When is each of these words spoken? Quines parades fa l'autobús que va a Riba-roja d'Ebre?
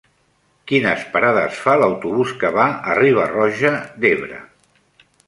Quines 0.69 1.01
parades 1.17 1.59
fa 1.65 1.75
l'autobús 1.81 2.31
que 2.45 2.51
va 2.57 2.65
a 2.93 2.97
Riba-roja 3.01 3.73
d'Ebre? 4.03 4.41